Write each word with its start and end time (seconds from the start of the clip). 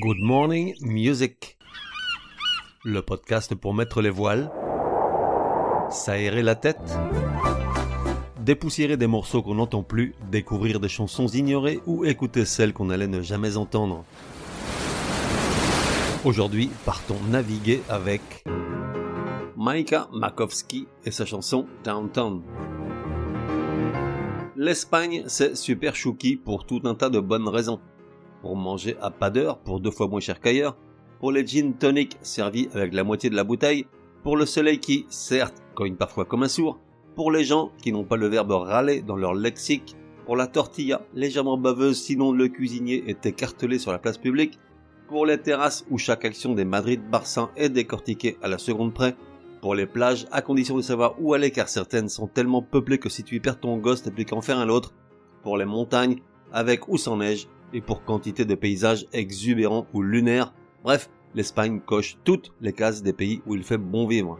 Good 0.00 0.20
Morning 0.20 0.76
Music. 0.80 1.58
Le 2.84 3.02
podcast 3.02 3.56
pour 3.56 3.74
mettre 3.74 4.00
les 4.00 4.10
voiles, 4.10 4.48
s'aérer 5.90 6.42
la 6.42 6.54
tête, 6.54 6.78
dépoussiérer 8.38 8.96
des 8.96 9.08
morceaux 9.08 9.42
qu'on 9.42 9.56
n'entend 9.56 9.82
plus, 9.82 10.14
découvrir 10.30 10.78
des 10.78 10.88
chansons 10.88 11.26
ignorées 11.26 11.80
ou 11.86 12.04
écouter 12.04 12.44
celles 12.44 12.72
qu'on 12.72 12.90
allait 12.90 13.08
ne 13.08 13.22
jamais 13.22 13.56
entendre. 13.56 14.04
Aujourd'hui, 16.24 16.70
partons 16.84 17.18
naviguer 17.28 17.82
avec 17.88 18.44
Maika 19.56 20.06
Makowski 20.12 20.86
et 21.04 21.10
sa 21.10 21.26
chanson 21.26 21.66
Downtown. 21.82 22.42
L'Espagne, 24.54 25.24
c'est 25.26 25.56
super 25.56 25.96
chouki 25.96 26.36
pour 26.36 26.66
tout 26.66 26.82
un 26.84 26.94
tas 26.94 27.10
de 27.10 27.18
bonnes 27.18 27.48
raisons 27.48 27.80
pour 28.42 28.56
manger 28.56 28.96
à 29.00 29.10
pas 29.10 29.30
d'heure 29.30 29.58
pour 29.58 29.80
deux 29.80 29.90
fois 29.90 30.08
moins 30.08 30.20
cher 30.20 30.40
qu'ailleurs, 30.40 30.76
pour 31.20 31.32
les 31.32 31.46
gin 31.46 31.74
tonic 31.74 32.16
servis 32.22 32.68
avec 32.72 32.94
la 32.94 33.04
moitié 33.04 33.30
de 33.30 33.36
la 33.36 33.44
bouteille, 33.44 33.86
pour 34.22 34.36
le 34.36 34.46
soleil 34.46 34.78
qui, 34.78 35.06
certes, 35.08 35.62
cogne 35.74 35.96
parfois 35.96 36.24
comme 36.24 36.42
un 36.42 36.48
sourd, 36.48 36.78
pour 37.14 37.32
les 37.32 37.44
gens 37.44 37.72
qui 37.82 37.92
n'ont 37.92 38.04
pas 38.04 38.16
le 38.16 38.28
verbe 38.28 38.52
râler 38.52 39.02
dans 39.02 39.16
leur 39.16 39.34
lexique, 39.34 39.96
pour 40.26 40.36
la 40.36 40.46
tortilla 40.46 41.02
légèrement 41.14 41.56
baveuse 41.56 42.00
sinon 42.00 42.32
le 42.32 42.48
cuisinier 42.48 43.04
est 43.08 43.26
écartelé 43.26 43.78
sur 43.78 43.92
la 43.92 43.98
place 43.98 44.18
publique, 44.18 44.58
pour 45.08 45.24
les 45.24 45.38
terrasses 45.38 45.84
où 45.90 45.98
chaque 45.98 46.24
action 46.24 46.54
des 46.54 46.66
Madrid 46.66 47.00
Barçins 47.10 47.50
est 47.56 47.70
décortiquée 47.70 48.36
à 48.42 48.48
la 48.48 48.58
seconde 48.58 48.92
près, 48.92 49.16
pour 49.60 49.74
les 49.74 49.86
plages 49.86 50.26
à 50.30 50.42
condition 50.42 50.76
de 50.76 50.82
savoir 50.82 51.16
où 51.18 51.34
aller 51.34 51.50
car 51.50 51.68
certaines 51.68 52.08
sont 52.08 52.28
tellement 52.28 52.62
peuplées 52.62 52.98
que 52.98 53.08
si 53.08 53.24
tu 53.24 53.36
y 53.36 53.40
perds 53.40 53.58
ton 53.58 53.78
gosse 53.78 54.02
t'as 54.02 54.10
plus 54.10 54.24
qu'en 54.24 54.42
faire 54.42 54.58
un 54.58 54.68
autre, 54.68 54.92
pour 55.42 55.56
les 55.56 55.64
montagnes 55.64 56.20
avec 56.52 56.88
ou 56.88 56.98
sans 56.98 57.16
neige, 57.16 57.48
et 57.72 57.80
pour 57.80 58.04
quantité 58.04 58.44
de 58.44 58.54
paysages 58.54 59.06
exubérants 59.12 59.86
ou 59.92 60.02
lunaires. 60.02 60.54
Bref, 60.82 61.10
l'Espagne 61.34 61.80
coche 61.80 62.18
toutes 62.24 62.52
les 62.60 62.72
cases 62.72 63.02
des 63.02 63.12
pays 63.12 63.42
où 63.46 63.54
il 63.54 63.62
fait 63.62 63.78
bon 63.78 64.06
vivre. 64.06 64.38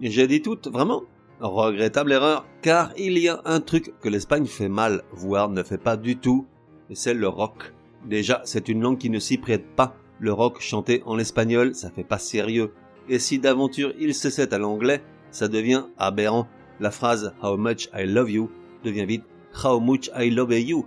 J'ai 0.00 0.26
dit 0.26 0.42
toutes, 0.42 0.68
vraiment? 0.68 1.04
Regrettable 1.40 2.12
erreur, 2.12 2.46
car 2.62 2.92
il 2.96 3.18
y 3.18 3.28
a 3.28 3.40
un 3.44 3.60
truc 3.60 3.92
que 4.00 4.08
l'Espagne 4.08 4.46
fait 4.46 4.68
mal, 4.68 5.02
voire 5.12 5.50
ne 5.50 5.62
fait 5.62 5.78
pas 5.78 5.96
du 5.96 6.16
tout, 6.16 6.46
et 6.88 6.94
c'est 6.94 7.14
le 7.14 7.28
rock. 7.28 7.72
Déjà, 8.06 8.40
c'est 8.44 8.68
une 8.68 8.80
langue 8.80 8.98
qui 8.98 9.10
ne 9.10 9.18
s'y 9.18 9.36
prête 9.36 9.66
pas. 9.74 9.94
Le 10.18 10.32
rock 10.32 10.60
chanté 10.60 11.02
en 11.04 11.18
espagnol, 11.18 11.74
ça 11.74 11.90
fait 11.90 12.04
pas 12.04 12.18
sérieux. 12.18 12.72
Et 13.08 13.18
si 13.18 13.38
d'aventure 13.38 13.92
il 13.98 14.14
cessait 14.14 14.54
à 14.54 14.58
l'anglais, 14.58 15.02
ça 15.30 15.48
devient 15.48 15.84
aberrant. 15.98 16.46
La 16.80 16.90
phrase 16.90 17.34
How 17.42 17.56
much 17.56 17.88
I 17.94 18.06
love 18.06 18.30
you 18.30 18.50
devient 18.84 19.06
vite 19.06 19.24
How 19.64 19.80
much 19.80 20.10
I 20.16 20.30
love 20.30 20.52
you. 20.52 20.86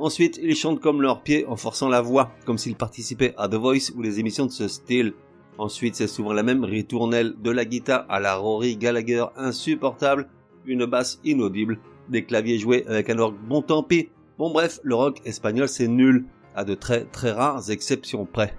Ensuite, 0.00 0.38
ils 0.40 0.54
chantent 0.54 0.80
comme 0.80 1.02
leurs 1.02 1.22
pieds 1.22 1.44
en 1.46 1.56
forçant 1.56 1.88
la 1.88 2.00
voix, 2.00 2.30
comme 2.46 2.56
s'ils 2.56 2.76
participaient 2.76 3.34
à 3.36 3.48
The 3.48 3.54
Voice 3.54 3.90
ou 3.96 4.02
les 4.02 4.20
émissions 4.20 4.46
de 4.46 4.52
ce 4.52 4.68
style. 4.68 5.14
Ensuite, 5.58 5.96
c'est 5.96 6.06
souvent 6.06 6.32
la 6.32 6.44
même 6.44 6.62
ritournelle 6.62 7.34
de 7.42 7.50
la 7.50 7.64
guitare 7.64 8.06
à 8.08 8.20
la 8.20 8.36
Rory 8.36 8.76
Gallagher 8.76 9.24
insupportable, 9.36 10.28
une 10.66 10.86
basse 10.86 11.18
inaudible, 11.24 11.80
des 12.08 12.24
claviers 12.24 12.58
joués 12.58 12.86
avec 12.86 13.10
un 13.10 13.18
orgue 13.18 13.36
bon 13.48 13.60
tant 13.60 13.82
pis. 13.82 14.10
Bon 14.38 14.52
bref, 14.52 14.78
le 14.84 14.94
rock 14.94 15.20
espagnol 15.24 15.68
c'est 15.68 15.88
nul, 15.88 16.26
à 16.54 16.64
de 16.64 16.74
très 16.74 17.04
très 17.04 17.32
rares 17.32 17.70
exceptions 17.70 18.24
près. 18.24 18.54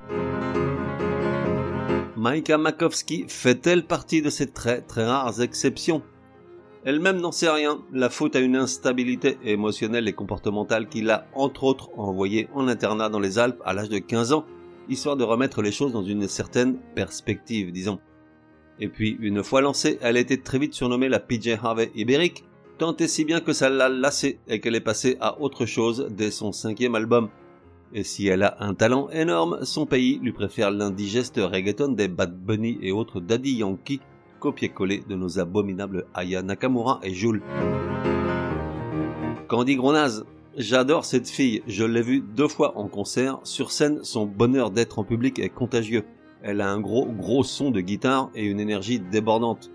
Maika 2.17 2.57
Makowski 2.57 3.25
fait-elle 3.29 3.85
partie 3.85 4.21
de 4.21 4.29
ces 4.29 4.47
très 4.47 4.81
très 4.81 5.05
rares 5.05 5.41
exceptions? 5.41 6.01
Elle-même 6.89 7.21
n'en 7.21 7.31
sait 7.31 7.51
rien, 7.51 7.83
la 7.93 8.09
faute 8.09 8.35
à 8.35 8.39
une 8.39 8.55
instabilité 8.55 9.37
émotionnelle 9.43 10.07
et 10.07 10.13
comportementale 10.13 10.89
qui 10.89 11.03
l'a 11.03 11.27
entre 11.35 11.65
autres 11.65 11.91
envoyée 11.99 12.49
en 12.55 12.67
internat 12.67 13.09
dans 13.09 13.19
les 13.19 13.37
Alpes 13.37 13.61
à 13.63 13.73
l'âge 13.73 13.89
de 13.89 13.99
15 13.99 14.33
ans, 14.33 14.43
histoire 14.89 15.15
de 15.15 15.23
remettre 15.23 15.61
les 15.61 15.71
choses 15.71 15.93
dans 15.93 16.03
une 16.03 16.27
certaine 16.27 16.79
perspective, 16.95 17.71
disons. 17.71 17.99
Et 18.79 18.87
puis, 18.87 19.15
une 19.19 19.44
fois 19.44 19.61
lancée, 19.61 19.99
elle 20.01 20.17
a 20.17 20.19
été 20.19 20.41
très 20.41 20.57
vite 20.57 20.73
surnommée 20.73 21.09
la 21.09 21.19
PJ 21.19 21.59
Harvey 21.61 21.91
ibérique, 21.94 22.44
tant 22.79 22.95
et 22.95 23.07
si 23.07 23.23
bien 23.23 23.39
que 23.39 23.53
ça 23.53 23.69
l'a 23.69 23.88
lassée 23.88 24.39
et 24.47 24.59
qu'elle 24.59 24.73
est 24.73 24.81
passée 24.81 25.16
à 25.22 25.39
autre 25.39 25.67
chose 25.67 26.07
dès 26.09 26.31
son 26.31 26.51
cinquième 26.51 26.95
album. 26.95 27.29
Et 27.94 28.03
si 28.03 28.25
elle 28.25 28.41
a 28.41 28.57
un 28.61 28.73
talent 28.73 29.11
énorme, 29.11 29.59
son 29.61 29.85
pays 29.85 30.19
lui 30.23 30.31
préfère 30.31 30.72
l'indigeste 30.72 31.39
reggaeton 31.39 31.91
des 31.91 32.07
Bad 32.07 32.35
Bunny 32.35 32.79
et 32.81 32.91
autres 32.91 33.19
Daddy 33.19 33.57
Yankee 33.57 34.01
copier-coller 34.39 35.03
de 35.07 35.16
nos 35.16 35.39
abominables 35.39 36.05
Aya 36.13 36.41
Nakamura 36.41 37.00
et 37.03 37.13
Jules. 37.13 37.41
Candy 39.47 39.75
Gronaz, 39.75 40.25
j'adore 40.57 41.05
cette 41.05 41.29
fille, 41.29 41.61
je 41.67 41.83
l'ai 41.83 42.01
vue 42.01 42.22
deux 42.22 42.47
fois 42.47 42.78
en 42.78 42.88
concert, 42.88 43.39
sur 43.44 43.72
scène 43.72 44.03
son 44.03 44.25
bonheur 44.25 44.72
d'être 44.72 44.99
en 44.99 45.03
public 45.03 45.39
est 45.39 45.49
contagieux. 45.49 46.05
Elle 46.41 46.61
a 46.61 46.72
un 46.72 46.79
gros 46.79 47.05
gros 47.05 47.44
son 47.44 47.72
de 47.72 47.81
guitare 47.81 48.29
et 48.33 48.45
une 48.45 48.59
énergie 48.59 48.99
débordante. 48.99 49.72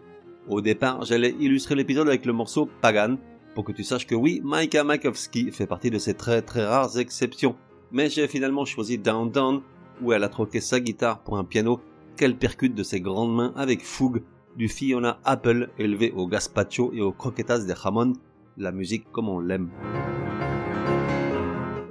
Au 0.48 0.60
départ, 0.60 1.04
j'allais 1.04 1.34
illustrer 1.40 1.74
l'épisode 1.74 2.08
avec 2.08 2.24
le 2.24 2.32
morceau 2.32 2.68
Pagan, 2.80 3.16
pour 3.54 3.64
que 3.64 3.72
tu 3.72 3.84
saches 3.84 4.06
que 4.06 4.14
oui, 4.14 4.40
Maika 4.44 4.82
Makowski 4.84 5.52
fait 5.52 5.66
partie 5.66 5.90
de 5.90 5.98
ces 5.98 6.14
très 6.14 6.42
très 6.42 6.64
rares 6.64 6.98
exceptions. 6.98 7.54
Mais 7.92 8.10
j'ai 8.10 8.26
finalement 8.26 8.64
choisi 8.64 8.98
Downtown, 8.98 9.60
où 10.02 10.12
elle 10.12 10.24
a 10.24 10.28
troqué 10.28 10.60
sa 10.60 10.80
guitare 10.80 11.20
pour 11.20 11.38
un 11.38 11.44
piano 11.44 11.80
qu'elle 12.16 12.36
percute 12.36 12.74
de 12.74 12.82
ses 12.82 13.00
grandes 13.00 13.34
mains 13.34 13.52
avec 13.56 13.84
fougue 13.84 14.22
du 14.56 14.68
Fiona 14.68 15.18
Apple 15.24 15.70
élevé 15.78 16.12
au 16.12 16.26
gazpacho 16.26 16.92
et 16.92 17.00
aux 17.00 17.12
croquetas 17.12 17.60
de 17.60 17.74
jamon, 17.74 18.12
la 18.56 18.72
musique 18.72 19.10
comme 19.12 19.28
on 19.28 19.40
l'aime. 19.40 19.70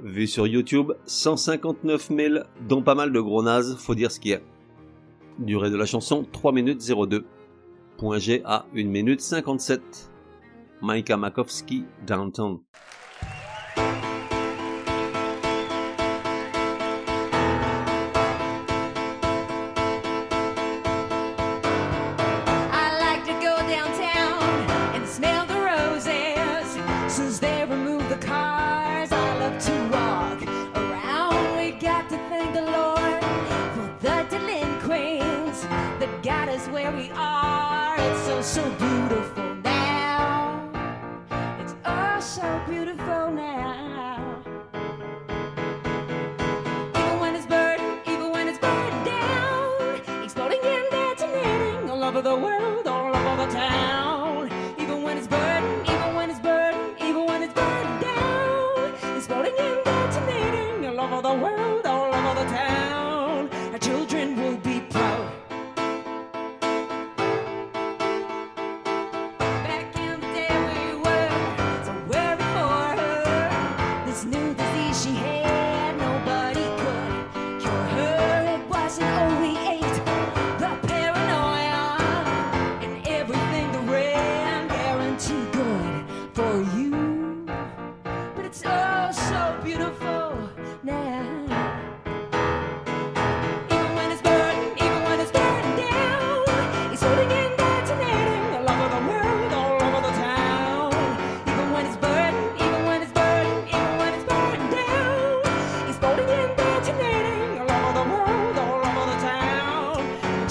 Vu 0.02 0.26
sur 0.26 0.46
YouTube, 0.46 0.92
159 1.06 2.10
000, 2.16 2.34
dont 2.68 2.82
pas 2.82 2.94
mal 2.94 3.12
de 3.12 3.20
gros 3.20 3.42
nazes, 3.42 3.76
faut 3.76 3.94
dire 3.94 4.10
ce 4.10 4.20
qu'il 4.20 4.30
y 4.30 4.34
a. 4.34 4.40
Durée 5.38 5.70
de 5.70 5.76
la 5.76 5.86
chanson 5.86 6.24
3 6.30 6.52
minutes 6.52 6.82
02. 6.88 7.24
Point 7.98 8.18
G 8.18 8.42
à 8.44 8.66
1 8.76 8.84
minute 8.84 9.20
57. 9.20 10.10
Maika 10.82 11.16
Makowski, 11.16 11.84
Downtown. 12.06 12.60
It's 38.06 38.26
so, 38.26 38.42
so 38.42 38.70
beautiful 38.72 39.43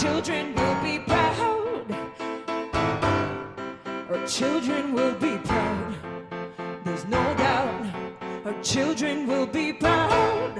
Children 0.03 0.53
will 0.55 0.83
be 0.83 0.99
proud. 0.99 1.95
Our 4.09 4.27
children 4.27 4.93
will 4.93 5.13
be 5.13 5.37
proud. 5.37 5.95
There's 6.83 7.05
no 7.05 7.23
doubt. 7.35 7.85
Our 8.43 8.61
children 8.61 9.25
will 9.27 9.45
be 9.45 9.71
proud. 9.71 10.55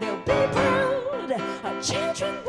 They'll 0.00 0.16
be 0.16 0.40
proud. 0.54 1.32
Our 1.64 1.82
children 1.82 2.47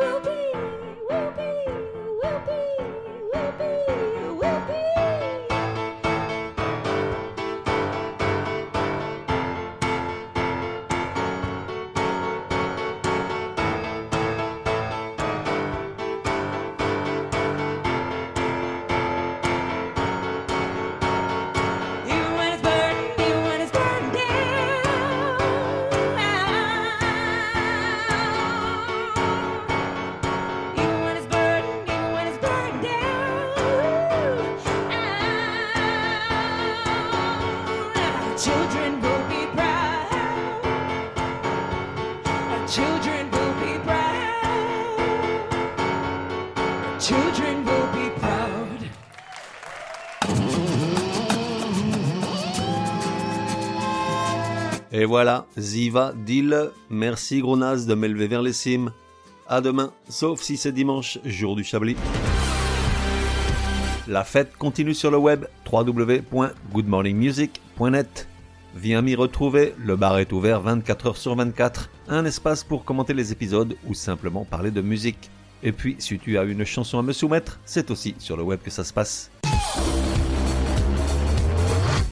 children 47.00 47.64
will 47.66 47.88
be 47.94 48.10
proud. 48.20 48.84
Et 54.92 55.06
voilà, 55.06 55.46
Ziva 55.58 56.12
Dil. 56.26 56.72
Merci 56.90 57.40
gros 57.40 57.56
naze 57.56 57.86
de 57.86 57.96
m'élever 57.96 58.28
vers 58.28 58.42
les 58.42 58.52
cimes. 58.54 58.92
À 59.48 59.62
demain, 59.62 59.94
sauf 60.10 60.42
si 60.42 60.58
c'est 60.58 60.74
dimanche, 60.74 61.20
jour 61.26 61.56
du 61.56 61.64
Chablis. 61.64 61.96
La 64.08 64.24
fête 64.24 64.56
continue 64.58 64.94
sur 64.94 65.10
le 65.12 65.18
web 65.18 65.46
www.goodmorningmusic.net. 65.72 68.28
Viens 68.76 69.02
m'y 69.02 69.16
retrouver, 69.16 69.74
le 69.78 69.96
bar 69.96 70.20
est 70.20 70.34
ouvert 70.34 70.62
24 70.62 71.08
heures 71.08 71.18
sur 71.18 71.36
24, 71.36 71.90
un 72.08 72.26
espace 72.26 72.64
pour 72.64 72.86
commenter 72.86 73.14
les 73.14 73.32
épisodes 73.32 73.76
ou 73.88 73.94
simplement 73.94 74.46
parler 74.46 74.72
de 74.72 74.82
musique. 74.82 75.30
Et 75.62 75.72
puis, 75.72 75.96
si 76.00 76.18
tu 76.18 76.38
as 76.38 76.44
une 76.44 76.64
chanson 76.66 77.00
à 77.00 77.02
me 77.02 77.12
soumettre, 77.12 77.60
c'est 77.66 77.92
aussi 77.92 78.16
sur 78.20 78.38
le 78.38 78.44
web 78.44 78.60
que 78.64 78.72
ça 78.72 78.84
se 78.84 78.94
passe. 78.94 79.30